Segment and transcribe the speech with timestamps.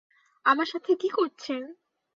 [0.45, 1.61] আমার সাথে কী করছেন?